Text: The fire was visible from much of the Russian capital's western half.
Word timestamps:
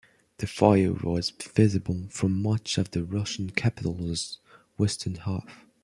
The 0.39 0.47
fire 0.47 0.93
was 0.93 1.29
visible 1.29 2.07
from 2.09 2.41
much 2.41 2.79
of 2.79 2.89
the 2.89 3.03
Russian 3.03 3.51
capital's 3.51 4.39
western 4.75 5.13
half. 5.13 5.63